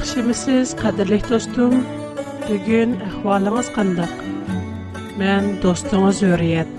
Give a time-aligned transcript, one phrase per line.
[0.00, 1.82] Ахшимисіз, қадырлих тостум,
[2.48, 4.12] бігін ахвалыңыз қандық,
[5.20, 6.70] мэн тостуңыз өріят.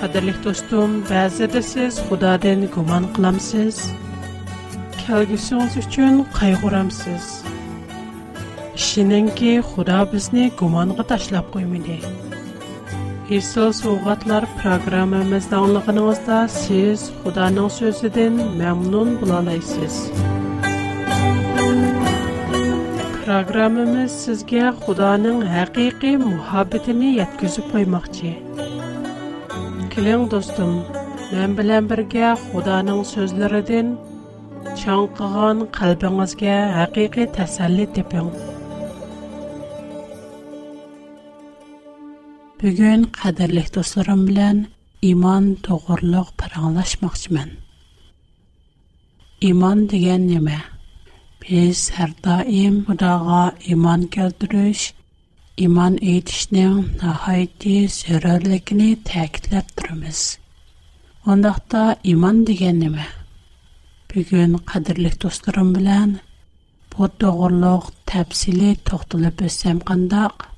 [0.00, 3.82] Қадырлих тостум, бәзі дэсіз ғуда дэн ғуман қыламсиз,
[5.04, 7.28] кәлгіфсіңыз үшчүн қай ғурамсиз.
[8.72, 10.48] Ішіненки, ғуда бізні
[11.12, 11.52] ташлап
[13.26, 19.96] Иисус Уғатлар программамызды аңлығыныңызда сіз Құданың сөзіден мәмнун бұлалайсыз.
[23.24, 28.34] Программамыз сізге Құданың әқиқи мұхабетіні еткізіп қоймақчы.
[29.96, 30.76] Келен достым,
[31.34, 33.96] мән білән бірге Құданың сөзлеріден
[34.84, 36.54] чаңқыған қалбіңізге
[36.86, 38.30] әқиқи тәсәлі депің.
[42.66, 44.60] Бүгін қадірлік достарым білән
[45.08, 47.50] иман тоғырлық параңлашмақшымын.
[49.48, 50.56] Иман деген неме?
[51.44, 53.42] Біз әр даим Құдаға
[53.76, 54.82] иман келтіріш,
[55.66, 60.24] иман етішнің нахайты зөрерлігіні тәкітләп тұрмыз.
[61.36, 61.84] Ондақта
[62.16, 63.06] иман деген неме?
[64.10, 66.18] Бүгін қадірлік достарым білән,
[66.96, 70.48] бұл тоғырлық тәпсілі тоқтылып өсем қандақ–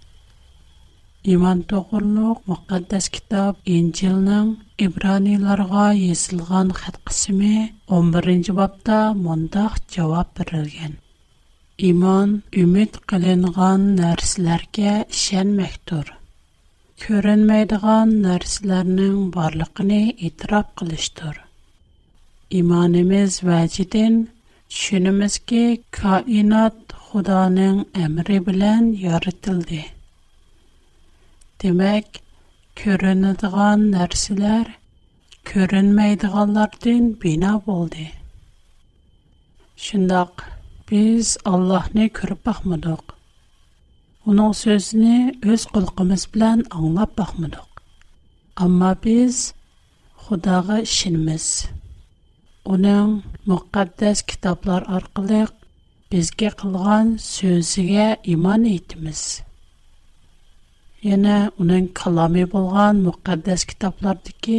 [1.27, 4.51] iymon to'g'riliq muqaddas kitob injilning
[4.87, 7.49] ibraniylarga yozilgan xat qismi
[7.97, 10.95] 11 bobda mundoq javob berilgan
[11.89, 12.29] iymon
[12.65, 16.07] umid qilingan narsalarga ishonmakdir
[17.07, 21.37] ko'rinmaydigan narsalarning borligini e'tirof qilishdir
[22.61, 24.15] imonimiz vajidan
[24.71, 25.65] tushunimizki
[26.01, 29.85] koinot xudoning amri bilan yoritildi
[31.63, 32.19] Демәк,
[32.81, 34.69] көрінідіған нәрселер
[35.49, 38.05] көрінмейдіғанлардың бина болды.
[39.87, 40.45] Шындақ,
[40.91, 43.17] біз Аллахны көріп бақмадық.
[44.35, 45.17] Оның сөзіні
[45.57, 47.83] өз құлқымыз білән аңлап бақмадық.
[48.67, 49.43] Амма біз
[50.29, 51.49] Құдағы ішініміз.
[52.77, 53.13] Оның
[53.55, 55.51] мұқаддәс кітаплар арқылық
[56.15, 59.31] бізге қылған сөзіге иман етіміз.
[61.07, 64.57] Яна уның каламе булган мөхәсәс китапларда ки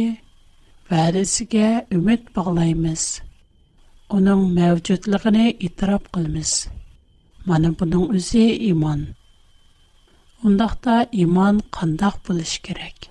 [0.92, 1.64] варисәгә
[1.96, 3.02] үмет баглаемиз.
[4.18, 6.52] Уның мавҗудлыгын итроп кылбыз.
[7.50, 9.02] Менә буның үзе иман.
[10.42, 10.96] Ундакда
[11.26, 13.10] иман қандай болуш керек.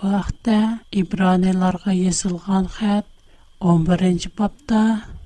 [0.00, 0.56] Вақта
[0.92, 3.04] Ибраниларга язылған хат
[3.60, 4.80] 11-бапта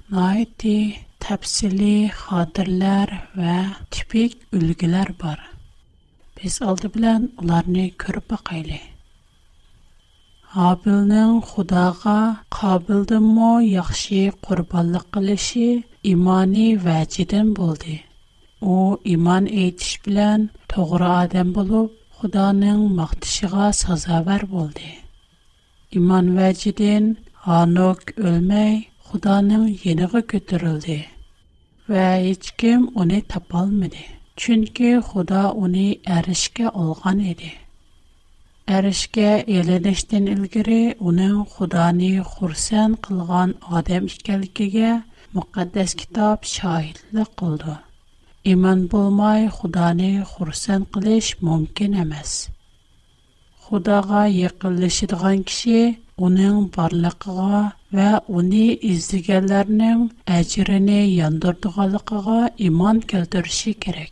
[0.08, 0.76] майты
[1.22, 4.42] тәфсиле хатырлар ва типик
[5.22, 5.50] бар
[6.40, 8.76] biz алды белән уларны күреп бакыйлы.
[10.66, 12.14] Абылның Худага
[12.56, 15.66] кабылдымы яхшы курбанлык кылышы
[16.12, 17.98] иманы вәҗидән булды.
[18.60, 18.76] У
[19.16, 24.88] иман әйтүш белән тогры адам булып, Худаның мактышыга сазавар булды.
[25.96, 27.06] Иман вәҗидән
[27.60, 31.02] Анук өлмәй, Худаның яныга көтерилде.
[31.88, 33.22] Вә һеч кем аны
[34.40, 35.86] Чөнки Худа уни
[36.16, 37.48] әришкә алган иде.
[38.76, 40.78] Әришкә эледештән илгәре
[41.10, 44.92] уни Худаны хурсанд кылган адам икәнлегеге
[45.34, 47.74] мөхәссәс китап шайләк булды.
[48.54, 52.32] Иман булмай Худаны хурсанд кылеш мөмкин эмас.
[53.66, 55.80] Худага якыныш дигән кеше
[56.28, 57.62] уни барлыгыга
[58.00, 58.64] ва уни
[58.94, 60.08] излегәннәрнең
[60.40, 62.40] аҗрәне яндырдыганлыгыга
[62.70, 64.10] иман кертүрше керәк.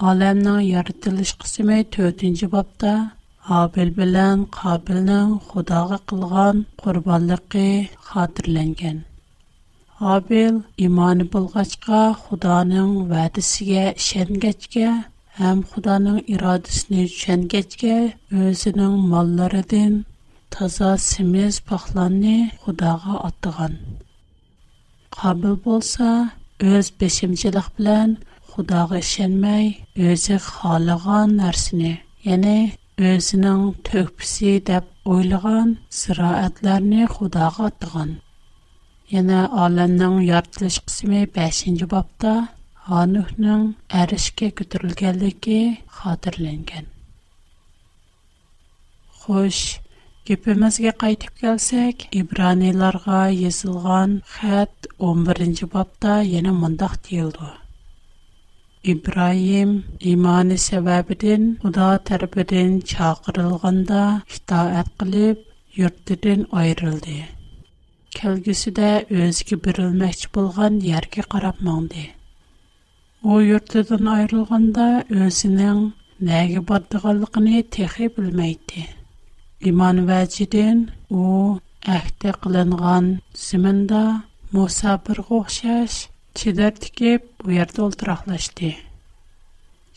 [0.00, 3.10] Alämnä yarytılış kısmay 4-nji babta
[3.48, 8.98] Abel bilen Qabilni Xudaga qılgan qurbanlygy hatırlangan.
[10.00, 15.04] Abel iman pulgaçqa, Xudanyň wädisige işängäçke,
[15.40, 17.94] hem Xudanyň iradesine işängäçke
[18.30, 20.04] özüniň mallarydan
[20.50, 23.72] taza simiz pahlany Xudaga atdygan.
[25.16, 28.16] Qabil bolsa öz peşimçilik bilen
[28.56, 29.66] Худога ишенмей,
[30.00, 31.88] өзі халыған нәрсіне,
[32.26, 32.52] яны
[33.08, 34.86] өзінің төкпісі деп
[35.16, 38.14] ойлыған сыраатларыны Худога атыған.
[39.16, 42.32] Яны аланның яртылыш қысымы 5-нчі бапта
[43.02, 43.66] анухның
[44.02, 45.60] әрішке күтірілгәлігі
[45.98, 46.88] хатырленген.
[49.26, 49.60] Хош,
[50.24, 56.96] Кепемезге кайтып келсек, Ибраниларга язылган хат 11-нче бапта яна мондак
[58.86, 65.36] İbrahim imani sebebidin Huda terpidin çağırılganda itaat qilib
[65.76, 67.16] yurtidan ayrıldı.
[68.10, 72.04] Kelgüsüde özgü birilmekçi bulgan yerge qarab mağdı.
[73.24, 74.86] O yurtidan ayrılganda
[75.20, 75.82] özünün
[76.30, 78.80] nəgi bardıqalıqını texi bilmeydi.
[79.70, 81.26] İman vəcidin o
[81.98, 83.04] əhdə qılınğan
[83.48, 84.02] zimində
[84.52, 85.92] Musa bir qoxşaş
[86.36, 87.10] Чедәрдеке
[87.42, 88.68] бу ярда ултырақлашды.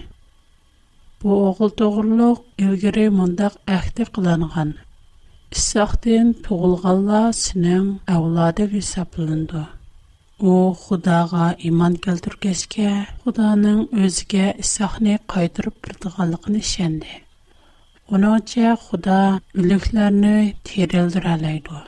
[1.19, 4.77] Бу огыл тогырлык илгәре мондак әхти кыланган.
[5.51, 9.19] Исахтен туылганлар синең әулады дип
[10.43, 12.91] u xudoga iymon keltirgachga
[13.23, 17.13] xudoning o'ziga isahni qaytirib turdiganligini ishondi
[18.15, 19.19] uningcha xudo
[19.63, 20.33] o'liklarni
[20.71, 21.79] terildiralaydi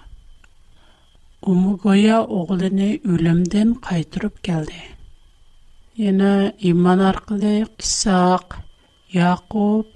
[1.51, 4.81] umi go'yo o'g'lini o'limdan qaytirib keldi
[6.07, 6.33] yana
[6.71, 8.59] iymon orqali isoq
[9.21, 9.87] yaqub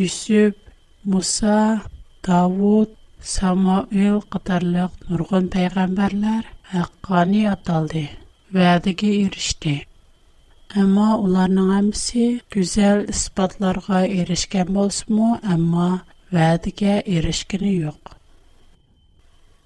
[0.00, 0.54] yusuf
[1.16, 1.58] musa
[2.32, 2.88] davud
[3.36, 8.02] samoil qatorliq nurg'un payg'ambarlar haqqani ataldı,
[8.52, 9.72] vədəgə erişdi.
[10.80, 12.24] Amma onların hamısı
[12.56, 15.86] gözəl isbatlara erişkən bolsunmu, amma
[16.34, 18.02] vədəgə erişkini yox.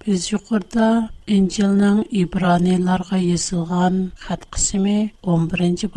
[0.05, 0.87] Biz yuqurda
[1.35, 3.95] İncilnin İbraniyalarga yazılgan
[4.25, 4.95] xat qismi
[5.33, 5.87] 11-ci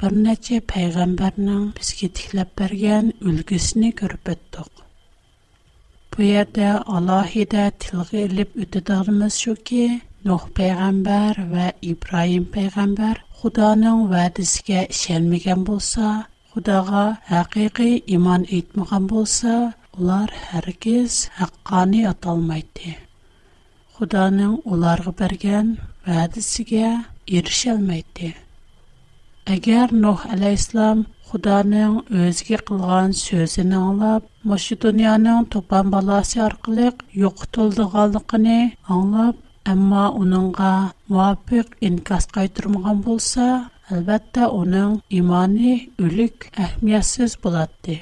[0.00, 4.70] bir neçə peyğəmbərnin bizki tikləb bərgən ülgüsini görüb etdiq.
[6.16, 6.68] Bu yerdə
[6.98, 9.38] Allahi də tilgə elib ütüdağımız
[10.28, 17.92] نوح پیغمبر ва Ибраим پیغمبر خدا نو و دسکه شن میگم иман خدا غا حقیقی
[18.12, 19.56] ایمان ایت میگم بوسا
[19.94, 22.90] اولار هرگز حقانی اطال میده
[23.94, 25.66] خدا نو اولار قبرگن
[26.04, 26.90] و دسکه
[27.32, 28.32] ایرشل میده
[29.54, 31.62] اگر نوح علی اسلام خدا
[39.70, 40.70] Әмма оныңға
[41.16, 43.44] муапиқ инкас қайтырмаған болса,
[43.96, 45.74] әлбәттә оның иманы
[46.06, 47.96] үлік әхмиясыз болатты.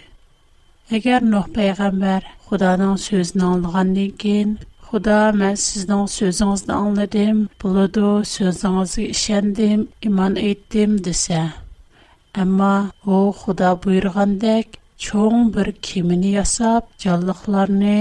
[0.99, 4.55] Әгер нох пәйғамбар Құданың сөзін алынғаннен кейін,
[4.89, 11.45] «Худа, мен сіздің сөзіңізді алындым, бұлыду сөзіңізге ішендім, иман еттім десе.
[12.45, 12.73] Әмма
[13.07, 17.95] о худа бұйырғандек, чоң бір кемін ясап, жалықларыны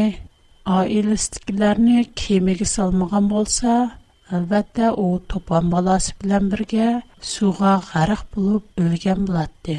[0.67, 1.75] Аиләст генә
[2.15, 3.75] кемеге салмаган булса,
[4.31, 9.77] албетте ул топган баласы белән бергә сууга гарык булып өлгән булады.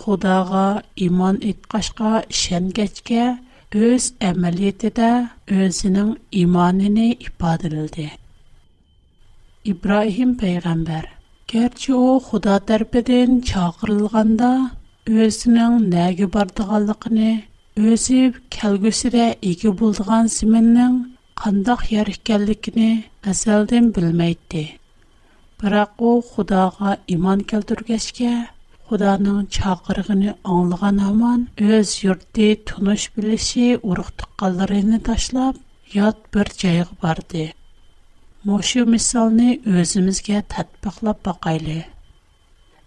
[0.00, 3.28] Худога иман иткәшкә, ишемгәчкә,
[3.76, 5.10] үз әмелиете дә
[5.48, 8.10] үзенең İbrahim ипәдилде.
[9.64, 11.06] Ибрахим пәйгамбер,
[11.46, 14.72] керчө Худа торпедән чагырылганда,
[15.08, 16.26] үзенең næге
[17.80, 20.96] өзіп, кәлгісіре игі болдыған сіменнің
[21.42, 23.04] қандық яр екелікіні
[23.92, 24.64] білмейді.
[25.60, 28.32] Бірақ о, құдаға иман кәлдіргешке,
[28.90, 31.46] құданың чақырғыны аңылған аман,
[31.78, 35.56] өз юрты тұныш білесі ұрықтық қалдарыны ташлап,
[35.94, 37.46] ят бір жайығы барды.
[38.44, 41.86] Мошу мисалны өзімізге тәтпіқлап бақайлы.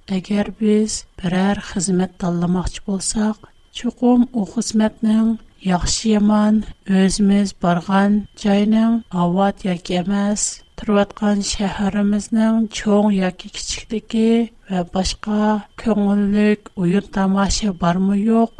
[0.06, 5.25] Әгер біз бірәр қызмет талымақчы болсақ, Чуқум у хисмәтнең
[5.67, 6.62] яхшы яман
[7.00, 8.13] өзмиз барган
[8.44, 10.46] җайның авад яки эмас,
[10.79, 14.29] турваткан шәһәребезнең чоң яки кичиклеге
[14.70, 15.41] ва башка
[15.84, 18.53] көңеллек уен тамаша бармы юк,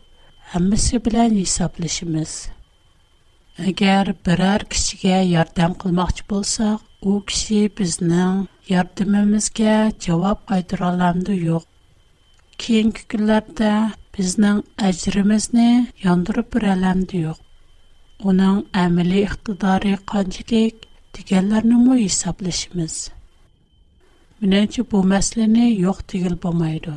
[0.52, 2.34] һәммәсе белән исәплешимиз.
[3.70, 11.64] Әгәр берәр кичигә ярдәм кылмакчы булсак, у киши безнең ярдәмебезгә җавап кайтыра аламды юк.
[12.60, 13.04] Кейинки
[14.16, 15.66] безнең аҗрыбызны
[16.04, 17.40] яндырып ирәләме ди юк.
[18.32, 20.86] Уның әмели ихтидары, кванҗылык
[21.18, 22.96] дигәнләрне моहीб исәпләшәбез.
[24.42, 26.94] Миначе бу мәсьлене юк тигел булмыйды.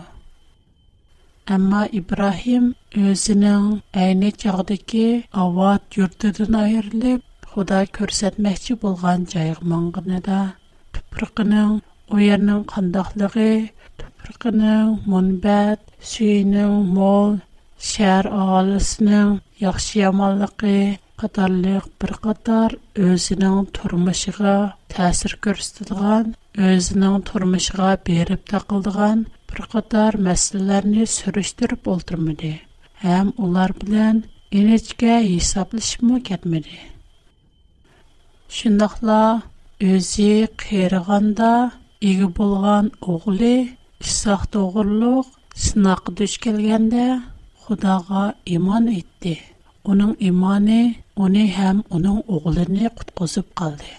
[1.57, 4.93] әмма Ибрахим үзенә әйне чардык
[5.33, 10.39] ават йортыдан аерылып, Худай күрсәтмәкче булган җайырмаңныда
[10.95, 11.81] тыпрыкын,
[12.13, 13.53] у ернең квандохлыгы
[14.29, 17.31] ярқының, мұнбәт, сүйінің, мол,
[17.91, 19.31] шәр ағалысының,
[19.63, 20.73] яқшы ямалықы,
[21.19, 22.75] қатарлық бір қатар
[23.09, 24.53] өзінің тұрмышыға
[24.93, 26.35] тәсір көрістілген,
[26.69, 32.53] өзінің тұрмышыға беріп тақылдыған бір қатар мәсілеріні сүріштіріп олдырмыды.
[33.01, 34.21] Әм олар білән,
[34.53, 36.77] енечке есаплышып мұ кәтмеді.
[38.61, 39.41] Шындақла,
[39.81, 40.31] өзі
[40.61, 41.53] қиырғанда,
[42.05, 43.57] егі болған оғылы
[44.07, 47.07] ئىساق توغرۇلۇق سىناققا دۈچ كەلگەندە
[47.63, 48.21] خۇداغا
[48.57, 49.33] ئىمان etdi.
[49.87, 50.77] ئۇنىڭ ئىمانى
[51.23, 53.95] ئۇنى ھەم ئۇنىڭ ئوغلىنى قۇتقۇزۇپ قالدى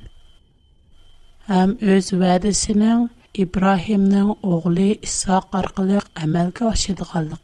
[1.55, 3.09] ھەم ئۆز ۋەدىسىنىڭ
[3.47, 7.43] İbrahimның oğlu İsaq arqalıq əmələ aşıdığanlığı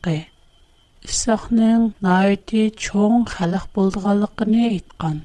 [1.13, 5.21] сахнем най ти чон халык булдыгына айткан.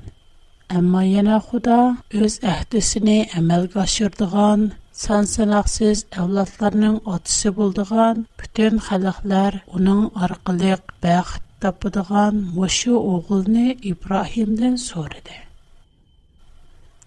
[0.70, 4.72] Амма яна Худа өз әһдсенә әмелгә ашырдыган,
[5.04, 15.36] сансынаксез әвлатларының атасы булдыган бөтен халыклар аның аркалыгы багыт тапдыган мошы огылны Ибрахимдан сорды.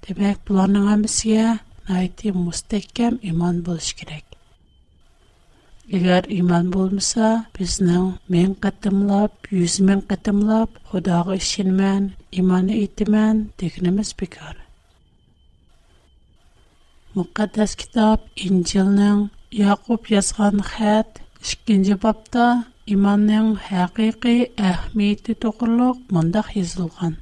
[0.06, 3.62] Тебек буларның һәмсигә най ти мустекем иман
[5.92, 7.26] Егер иман болмаса,
[7.56, 12.06] бізнің мен қатымлап, юз мен қатымлап, Худағы ішін мән,
[12.40, 14.56] иманы итімән, дегініміз бекар.
[17.18, 19.26] Мұқаддас китап Инчилның
[19.58, 22.48] Яқуб язған хәт, ішкенде бапта
[22.88, 24.36] иманның хақиқи
[24.72, 27.20] әхмейті тұғырлық мұндақ езілған.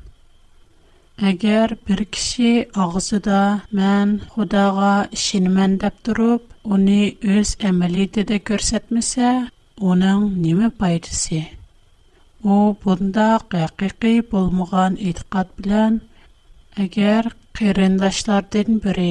[1.22, 3.40] Егер бир кишене агысында
[3.80, 7.02] мен Худага ишенмен деп турып, уни
[7.34, 9.28] өз әмели де көрсетмесе,
[9.90, 11.42] onun неме пайдасы?
[12.54, 16.00] О bunda хақиқи بولмуған итиқат белән,
[16.86, 19.08] агар кәрендәшләрдән бере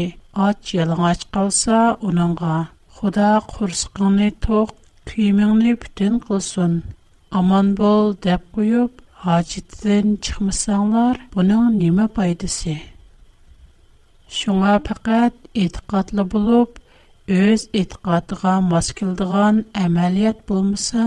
[0.50, 2.54] ач ялың ач калса, уныңга
[2.98, 4.76] "Худа курсыкны ток,
[5.14, 6.74] кимиңне бүтән кылсын,
[7.44, 8.92] аман бол деп куып
[9.22, 12.74] Аҗитсен чыкмасаңнар, буның ниме файдасы?
[14.38, 16.80] Шумга фаҡат итҡатлы булып,
[17.36, 21.04] өз итҡатыға маскылдыған амал йәт булмаса,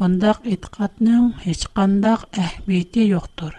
[0.00, 3.50] фондак итҡатның һеч кендак әһбәйте юктур.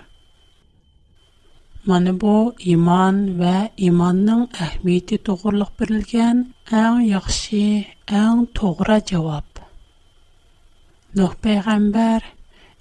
[1.91, 2.33] Менә бу
[2.75, 3.55] иман ва
[3.89, 6.41] иманның әһбәйте туғрылыҡ бирелгән
[6.81, 7.63] ən яхшы,
[8.23, 9.45] ən туғра иجاب.
[11.21, 11.37] Нөх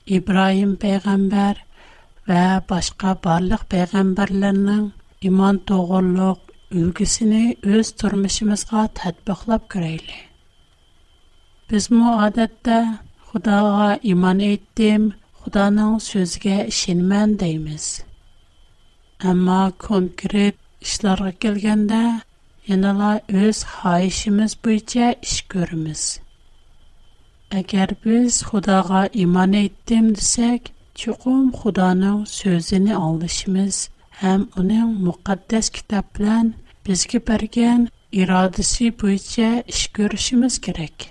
[0.06, 1.64] İbrahim peygamber
[2.28, 4.90] ve başka barlık peygamberlərinin
[5.26, 6.38] iman toğğunluq
[6.76, 7.40] ülgüsini
[7.75, 10.20] öz tərmişimizə tətbiqləb görəylər.
[11.72, 12.78] Biz müəddətdə
[13.32, 15.08] Xudaya iman etdim,
[15.42, 17.86] Xudanın sözünə inənəm deyimiz.
[19.32, 19.58] Amma
[19.88, 22.04] konkret işlərə gəlgəndə
[22.70, 23.10] yenə
[23.42, 26.04] öz öz bu bürcə iş görümüz.
[27.50, 36.54] Eger biz Xudaga iman etdim desek, чукум Xudana sözini allışımız hem unen müqaddes kitaplardan
[36.86, 41.10] bizge bargan iradesi puiçe iş görüşimiz kerek.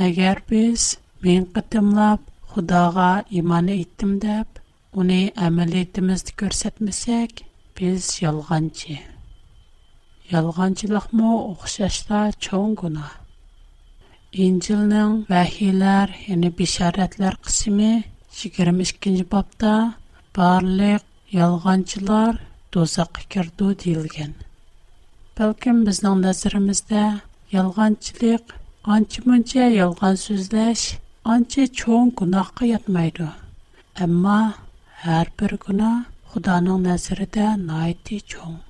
[0.00, 2.18] Eger biz bin qadamla
[2.50, 4.46] Xudaga iman etdim dep,
[4.94, 7.44] unen amaliyetimizni göstertmesek,
[7.80, 8.98] biz yalğançi.
[10.30, 11.30] Yalğançılıq mo
[11.60, 12.74] oqşaşlar çon
[14.34, 17.90] İncilnәң, мәхәлләр яны бишәрәтләр кысмы
[18.38, 19.74] 22нче бапта
[20.38, 21.04] барлык
[21.36, 22.40] ялғанчылар
[22.76, 24.32] төзәк фикер төтелгән.
[25.38, 27.04] Бәлки безнең næзеребездә
[27.54, 28.56] ялғанчылык,
[28.96, 30.86] анчы-мунча ялған сүзләш
[31.36, 33.30] анча чөнг кунаҡка ятмайды.
[34.08, 34.40] әмма
[35.06, 35.92] һәр bir гына
[36.32, 38.60] Худаның næзередә найты чөнг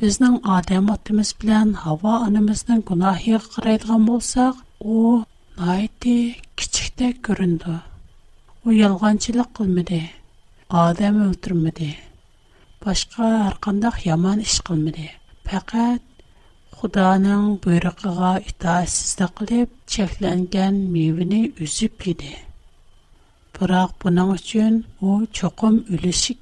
[0.00, 4.60] Bizning odam otimiz bilan havo onamizni gunohiga qaraydigan bo'lsak,
[4.94, 4.94] u
[5.64, 6.14] nayti
[6.62, 7.74] kichikda ko'rindi.
[8.66, 9.98] U yolg'onchilik qilmadi,
[10.84, 11.90] odam o'ltirmadi,
[12.86, 15.06] boshqa har qanday yomon ish qilmadi.
[15.50, 16.26] Faqat
[16.80, 22.32] Xudoning buyrug'iga itoatsizlik qilib, cheklangan mevini uzib yedi.
[23.60, 24.80] Biroq buning uchun
[25.12, 26.34] u cho'qim o'lishi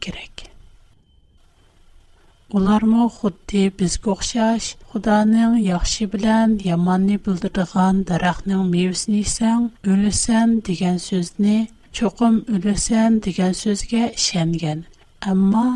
[2.57, 11.57] Улармы худди бизге оқшаш, худаның яхши билан яманни билдирдиган дарахның мевсни исан, үлесен диген сөзни,
[11.99, 14.87] чокым үлесен диген сөзге ишенген.
[15.21, 15.67] Амма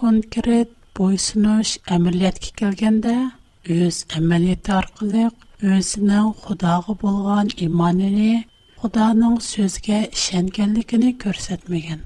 [0.00, 3.14] конкрет бойсунуш амилиятки келгенде,
[3.78, 5.36] өз амилияты арқылык,
[5.76, 8.32] өзінің худағы болған иманини,
[8.82, 12.02] худаның сөзге ишенгенликини көрсетмеген.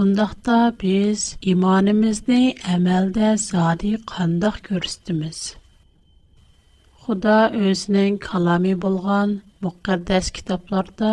[0.00, 5.40] Ondaqda biz imanimizni əməldə zadi qandaq görüstümüz.
[7.02, 7.34] Xuda
[7.64, 9.34] özünün kalami bulğan
[9.66, 11.10] müqəddəs kitablarda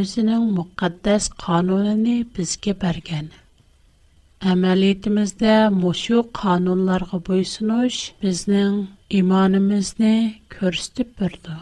[0.00, 3.32] özünün müqəddəs qanununu bizə bərgən.
[4.52, 8.76] Əməliyyətimizdə məşu qanunlara boysunuş bizning
[9.22, 10.12] imanimizni
[10.58, 11.56] ko'rsatib berdi.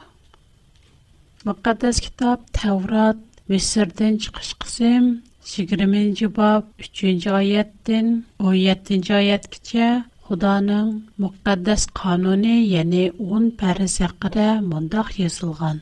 [1.47, 3.25] Müqəddəs kitab Tevrat
[3.55, 5.05] Misirdən çıxış qism
[5.51, 8.07] Сигиримен жибаб 3-нч айяттин,
[8.45, 9.89] 17-нч айят киче,
[10.25, 10.87] Худанын
[11.23, 15.81] мукаддас кануни яни 10-н пэриз яқыра мандаг язылған.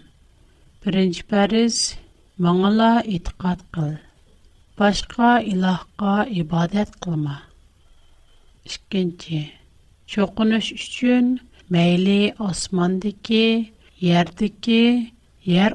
[0.87, 1.81] 1-нч пэриз,
[2.47, 3.93] маңала ітқат қыл,
[4.79, 7.37] башка илахка ібадет қылма.
[8.71, 9.27] 2-нч,
[10.11, 11.41] чо кунуш үшчын
[12.49, 13.45] османдики,
[14.15, 14.83] ердики,
[15.43, 15.71] ер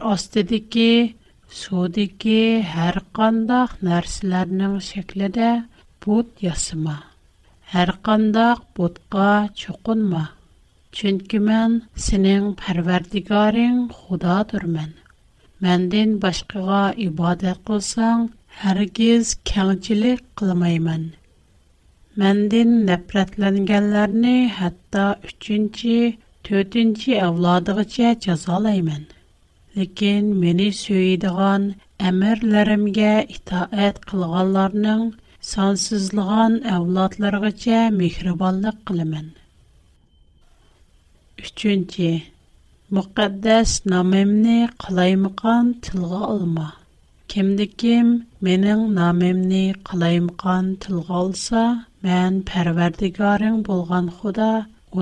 [1.59, 2.33] Судики
[2.73, 5.47] һәр қандақ нәрсәләрнең шәкледә
[6.05, 6.93] бут ясыма.
[7.73, 9.25] Һәр қандақ бутка
[9.63, 10.21] чукынма.
[10.99, 14.95] Чөнки мен синең Пәрвәрдигарың Худадырмын.
[15.67, 18.23] Мәндән башкага ибадат кылсаң,
[18.63, 21.03] һәргиз кәңчилек кылмаймын.
[22.23, 26.01] Мәндән нәфрәтләнгәннәрне хәтта 3нче,
[26.51, 29.09] 4нче авладыгыча җәзалаймын.
[29.79, 31.65] Ләкин мине сөйдегән
[32.07, 35.03] әмерләремгә итаәт кылганларның
[35.49, 39.29] сансызлыгын әвлатларыгыча мехрибанлык кылымын.
[41.45, 42.09] Үченче,
[42.97, 46.65] мұқаддәс намемні қалаймыған тылға алма.
[47.35, 48.09] Кемді кем
[48.49, 51.63] менің намемні қалаймыған тылға алса,
[52.09, 54.49] мән пәрвердігарың болған худа,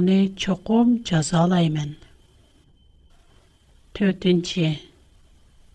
[0.04, 1.98] оны чоқым жазалаймын
[4.00, 4.68] төтінші.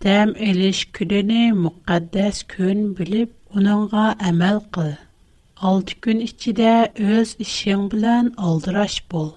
[0.03, 4.89] Тәм әліш күдіні мұқаддас күн біліп, оныңға әмәл қыл.
[5.71, 6.55] Алты күн ішчі
[7.09, 9.29] өз ішен білән алдыраш бол.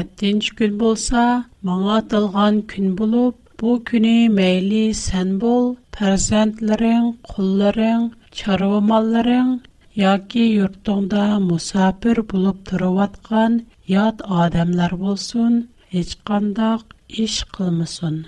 [0.00, 1.24] Еттінші күн болса,
[1.70, 8.04] маңа тылған күн болып, бұ күні мәйлі сән бол, пәрзәндлерін, құлларын,
[8.38, 9.54] чарвамаларын,
[10.02, 13.60] яки үрттіңді мұсапір болып тұрыватқан,
[13.96, 15.62] яд адамлар болсын,
[15.96, 18.26] ешқандық iş qılmasın.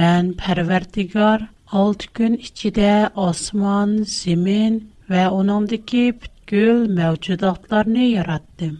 [0.00, 1.42] Mən Pərverdigar
[1.72, 4.76] 6 gün içində osman, zemin
[5.10, 8.78] və onundakı bütkül mövcudatlarını yaratdım.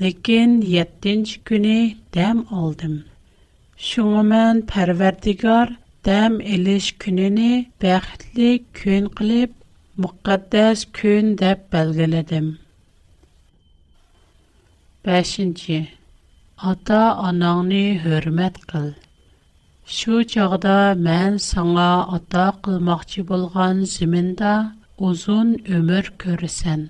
[0.00, 1.76] Lakin 7-ci günü
[2.14, 2.96] dəm aldım.
[3.76, 5.76] Şuna mən Pərverdigar
[6.08, 8.50] dəm eliş gününü bəxtli
[8.84, 9.52] gün qılıb
[10.02, 12.50] müqəddəs gün deyə belgələdim.
[15.04, 15.38] 5.
[16.70, 18.84] ата анаңны хөрмәт кыл.
[19.94, 20.74] Шу чагда
[21.06, 24.52] мән саңа ата кылмакчы булган зиминда
[25.08, 25.48] узун
[25.78, 26.82] өмүр көрсән.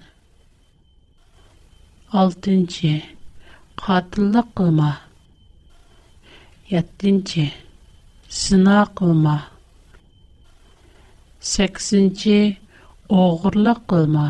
[2.25, 2.93] 6-нчы.
[3.87, 4.91] Катылык кылма.
[6.73, 7.49] 7-нчы.
[8.41, 9.39] Сына кылма.
[11.55, 12.39] 8-нчы.
[13.23, 14.29] Огырлык кылма.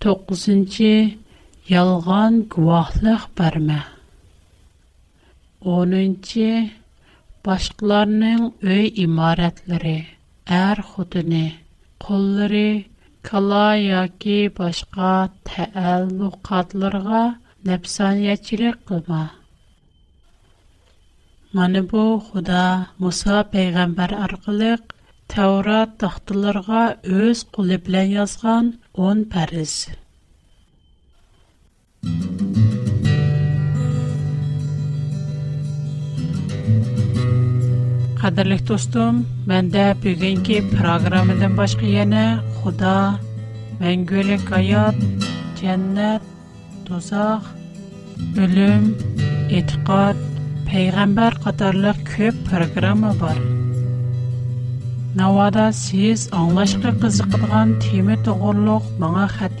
[0.00, 1.20] 9
[1.68, 3.78] Ялған гуахлық бәрмә.
[5.64, 6.46] 10-нче
[7.48, 9.92] башкаларның үй имаратлары,
[10.58, 11.42] әр хутыны,
[12.06, 12.84] куллары,
[13.30, 15.10] кала яки башка
[15.50, 17.22] тәәллүкатларга
[17.72, 19.20] нәпсаниячилек кылма.
[21.52, 22.64] Маны бу Худа
[22.98, 24.94] Муса пәйгамбәр аркылык
[25.34, 26.86] Таурат тахтыларга
[27.20, 28.18] үз кулы белән
[28.94, 29.82] 10 парыз.
[38.22, 39.18] Қадырлық достым,
[39.50, 42.22] мәндә бүгінгі программадан башқа яна
[42.62, 42.94] Худа,
[43.82, 45.04] мәңгілік аят,
[45.60, 46.24] жәннәт,
[46.88, 47.52] тозақ,
[48.46, 48.88] өлім,
[49.60, 50.24] етіқат,
[50.72, 53.42] пейғамбар қатарлық көп программа бар.
[55.20, 59.60] Навада сіз аңлашқы қызықтыған темі тұғырлық маңа қәт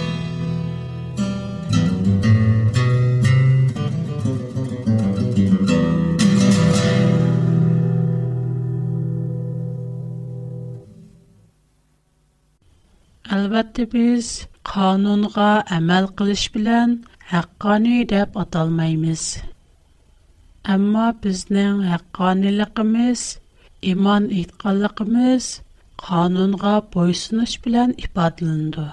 [13.51, 14.27] البته بیز
[14.71, 16.91] قانون غا عمل قلش بلن
[17.31, 19.23] حقانی دب اطال میمیز.
[20.73, 23.21] اما بیز نه حقانی لقمیز
[23.87, 25.45] ایمان ایتقال لقمیز
[26.03, 28.85] قانون غا پویسنش بلن احبادلندو.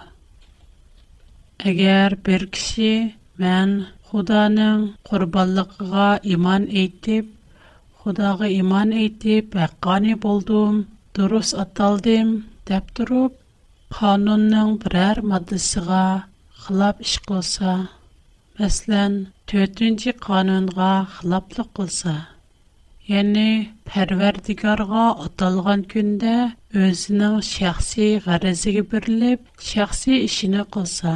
[1.69, 2.95] اگر برکشی
[3.41, 3.71] من
[4.09, 4.71] خدا نه
[5.09, 7.27] قربال لق غا ایمان ایتیب
[7.99, 8.31] خدا
[13.97, 16.25] Qanunning berar modasiga
[16.63, 17.89] xilof ish qilsa,
[18.59, 19.13] masalan,
[19.53, 22.13] 4-qonunga xiloflik qilsa,
[23.13, 23.47] ya'ni
[23.93, 26.35] parvardigarga atalgan kunda
[26.85, 31.13] o'zining shaxsiy maqsadiga bुरilib, shaxsiy ishini qilsa,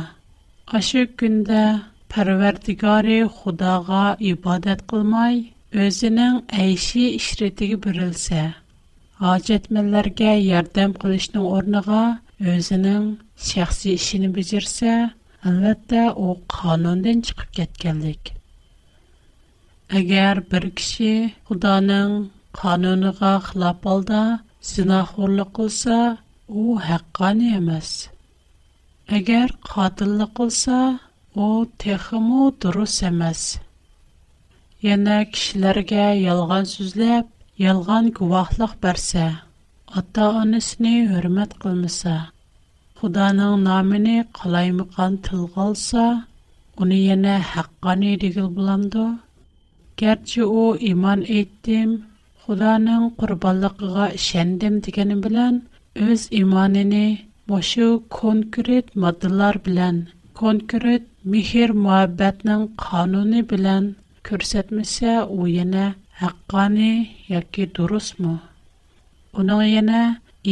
[0.81, 1.61] asha kunda
[2.13, 3.07] parvardigar
[3.37, 5.35] Xudoga ibodat qilmay,
[5.89, 8.43] o'zining ayishi ishretiga bुरilsa,
[9.27, 12.03] hojatmandlarga yordam qilishning o'rniga
[12.43, 13.05] özünün
[13.49, 14.93] şəxsi işini bəcərsə,
[15.49, 18.33] əlbəttə o qanundan çıxıb getkənlik.
[20.01, 21.13] Əgər bir kişi
[21.49, 22.17] xudanın
[22.59, 24.23] qanunuqa xilab alda,
[24.73, 25.99] zinahurlu qılsa,
[26.51, 27.91] o həqqani yəməz.
[29.19, 30.81] Əgər qatıllı qılsa,
[31.47, 31.51] o
[31.85, 33.47] texumu duru səməz.
[34.83, 37.31] Yenə kişilərgə yalğan süzləb,
[37.65, 39.29] yalğan qıvaqlıq bərsə,
[40.01, 41.59] ata anısını hürmət
[43.03, 46.03] Құданың намыни қалаймыған тыл ғалса,
[46.85, 49.07] үни енэ хаққани дигил бұландо?
[50.03, 51.97] Герчу оу иман еттим,
[52.45, 55.57] Құданың құрбалықыга ішэндим дигеним билан,
[56.07, 57.03] өз иманини
[57.55, 57.89] мошу
[58.21, 59.99] конкүрит маддылар билан,
[60.43, 63.91] конкүрит михер муаббэтнің кануни билан
[64.31, 65.89] көрсетміся оу енэ
[66.23, 66.93] хаққани,
[67.35, 68.39] яки дурус му?
[69.35, 70.01] Уның енэ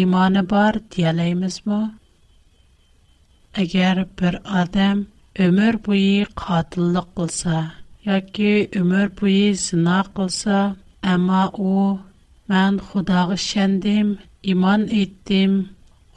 [0.05, 1.81] иманы бар диялаймыз му?
[3.59, 4.99] Әгәр бер адам
[5.45, 7.63] өмір бойы қатылық қылса,
[8.11, 10.59] яки өмір бойы сына қылса,
[11.15, 11.97] әма о,
[12.53, 14.13] мән Құдағы шәндім,
[14.55, 15.57] иман еттім,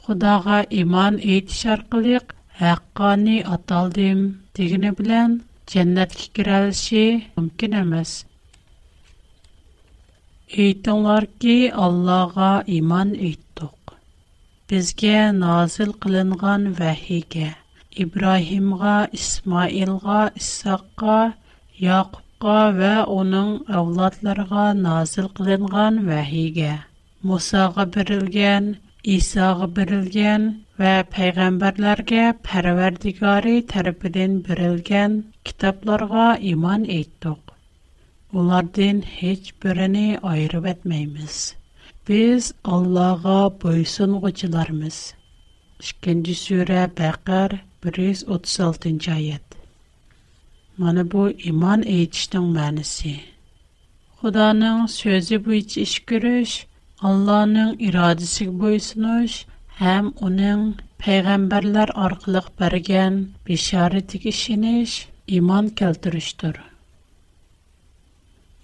[0.06, 2.32] Құдаға иман ет шарқылық,
[2.70, 4.20] әққаны аталдым,
[4.60, 5.34] дегіні білән,
[5.74, 8.14] жәннәтке кірәліше мүмкін әміз.
[10.54, 11.56] Әйтіңлар ки,
[11.88, 13.74] Аллаға иман еттіқ.
[14.74, 17.48] بزگه نازل قلنگان وحی که
[18.02, 21.20] ابراهیم قا اسماعیل قا اسحاق قا
[21.86, 22.80] یعقوب قا و
[23.14, 26.72] اونن اولاد لرگا نازل قلنگان وحی که
[27.26, 28.64] موسی قبر لگن
[29.12, 30.42] عیسی قبر لگن
[30.78, 33.62] و پیغمبر لرگا پروردگاری
[42.08, 45.14] Biz Allah'a boysun qıçılarımız.
[45.80, 46.82] 2-ci surə
[47.82, 49.38] 136-cı
[50.76, 53.14] Mana bu iman etişdin mənisi.
[54.20, 56.66] Xudanın sözü bu iç iş görüş,
[57.00, 57.54] Allah'ın
[57.88, 59.44] iradəsi boysunuş,
[59.80, 63.14] həm onun peyğəmbərlər arqılıq bərgən
[63.48, 64.28] bişarətik
[65.38, 66.66] iman kəltürüşdür.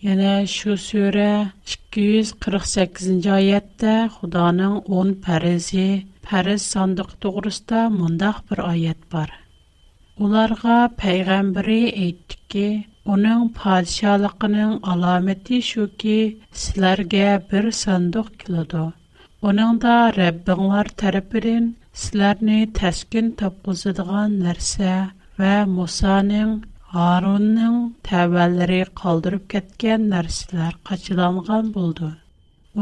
[0.02, 0.74] یه шу شو
[1.10, 8.34] 248 شکیز قرخ سیزین 10 ده خدا نه اون پرزی bir صندوق دوست ده منطق
[8.48, 9.28] بر آیت بار.
[10.20, 12.16] اولارگا پیغمبری ایت
[12.48, 18.92] که اونن پادشاه قنن علامتی شو کی سلرگه بر صندوق کل دو.
[19.42, 20.12] اونن دا
[26.98, 27.74] Аронның
[28.06, 32.08] тәвәлләре калдырып кеткән нәрсәләр качыланган булды.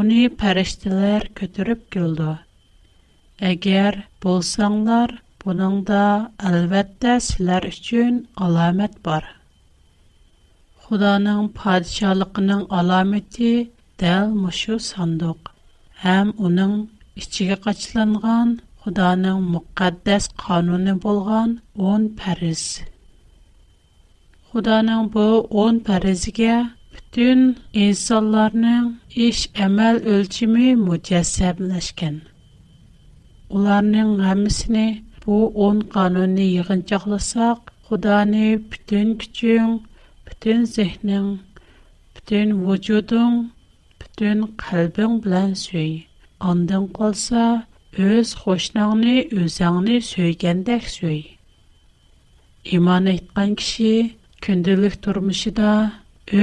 [0.02, 2.30] Уни парештләр көтүреп килде.
[3.50, 5.12] Әгәр булсаңнар,
[5.44, 6.00] буның да
[6.52, 9.28] әлбәттә сезләр өчен аламәт бар.
[10.86, 13.52] Худаның падишалыгының аламәте
[14.04, 15.52] дәл мошу сандык.
[16.06, 16.74] Һәм уның
[17.24, 21.58] ичиге качыланган Худаның мөхәддәс кануны булган
[21.90, 22.66] 10 парис.
[24.58, 26.54] Худаның бу 10 парызгә
[26.92, 27.42] бүтән
[27.82, 28.86] инсанларның
[29.26, 32.16] эш әмәл өлчиме мөҗәссәбләшкән.
[33.58, 34.82] Уларның һәммәсенә
[35.26, 39.78] бу 10 канунны йыгынчакласак, Худаны бүтән күчең,
[40.26, 41.30] бүтән зехнең,
[42.18, 43.38] бүтән вөҗудың,
[44.02, 45.94] бүтән калбың белән сөй.
[46.50, 47.44] Андан калса,
[48.08, 51.22] өз хошнагыны үзеңне сөйгәндәк сөй.
[52.74, 53.94] Иман әйткән кеше
[54.46, 55.70] күнделек тормышыда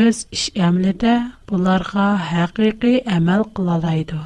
[0.01, 1.13] өз іш әмледі
[1.51, 4.19] бұларға хақиқи әмәл қылалайды.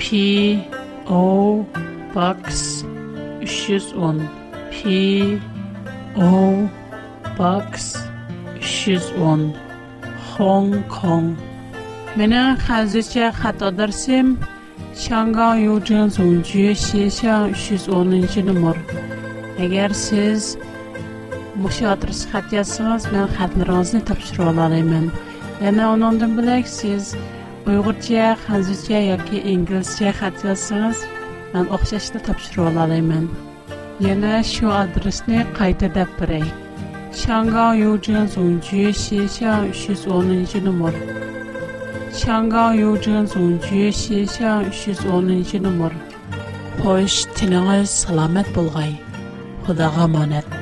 [0.00, 0.58] P
[1.10, 1.62] O
[2.14, 2.80] Box
[3.44, 4.26] 310
[4.72, 5.38] P
[6.16, 6.68] O
[7.36, 7.96] Box
[8.60, 9.52] 310
[10.38, 11.28] Hong Kong
[12.16, 14.32] Менә хәзерчә хат адресым
[15.02, 18.80] Чанган Юджин Сунчу Шеша 310-нче номер.
[19.66, 20.48] Әгәр сез
[21.60, 25.12] мошы адрес хат язсагыз, мен хатны разны тапшырып алам.
[26.64, 27.14] сез
[27.70, 31.02] uyg'urcha hanzuzcha yoki inglizcha xat yozsangiz
[31.52, 33.26] man o'xshashda topshirib olalayman
[34.06, 36.42] yana shu adresni qayta deb beray
[37.22, 40.94] shangang yujin zunji shishang uch yuz o'ninchi nomer
[42.24, 45.92] shangang yujin zunji shishang uch yuz o'ninchi nomer
[46.82, 48.92] xo'sh tiningiz salomat bo'lg'ay
[49.66, 50.59] xudoga omonat